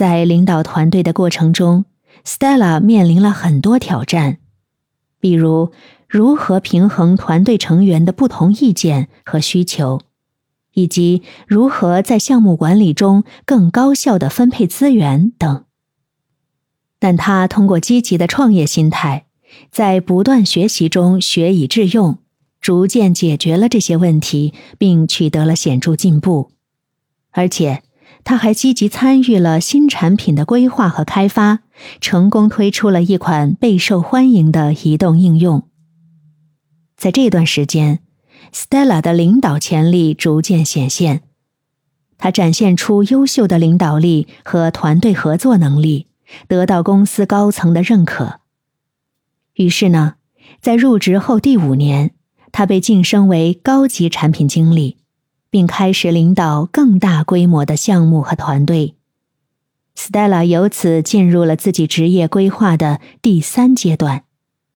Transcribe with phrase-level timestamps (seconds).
[0.00, 1.84] 在领导团队的过程中
[2.24, 4.38] ，Stella 面临了很多挑战，
[5.20, 5.72] 比如
[6.08, 10.00] 如何平衡团队成员的不同意见和需求，
[10.72, 15.66] 以及如何在项目管理中更高效的分配资源等。
[16.98, 19.26] 但他通过积极的创业心态，
[19.70, 22.16] 在不断学习中学以致用，
[22.62, 26.52] 逐渐解决了这些问题，并取得了显著进步，
[27.32, 27.82] 而且。
[28.24, 31.60] 他还积极参与了新产品的规划和开发，
[32.00, 35.64] 成功推出了一款备受欢迎的移动应用。
[36.96, 38.00] 在这段时间
[38.52, 41.22] ，Stella 的领导潜力逐渐显现，
[42.18, 46.06] 他展现出优秀的领导力和团队合作能力，
[46.46, 48.40] 得到公司高层的认可。
[49.54, 50.14] 于是呢，
[50.60, 52.12] 在入职后第五年，
[52.52, 54.98] 他被晋升为高级产品经理。
[55.50, 58.94] 并开始领导更大规模的项目和团队
[59.96, 64.24] ，Stella 由此进入了自己职业规划的第三阶段。